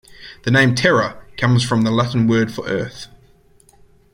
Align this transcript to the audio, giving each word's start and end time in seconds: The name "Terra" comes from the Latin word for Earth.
The 0.45 0.49
name 0.49 0.73
"Terra" 0.73 1.23
comes 1.37 1.63
from 1.63 1.83
the 1.83 1.91
Latin 1.91 2.25
word 2.25 2.51
for 2.51 2.67
Earth. 2.67 3.05